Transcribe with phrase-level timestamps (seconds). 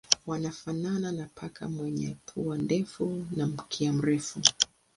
[0.25, 4.39] Wanafanana na paka wenye pua ndefu na mkia mrefu.